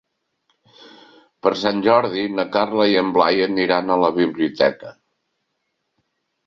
Per 1.47 1.51
Sant 1.63 1.83
Jordi 1.89 2.25
na 2.39 2.47
Carla 2.57 2.89
i 2.95 2.99
en 3.03 3.13
Blai 3.19 3.47
aniran 3.51 3.93
a 3.93 4.01
la 4.07 4.13
biblioteca. 4.21 4.99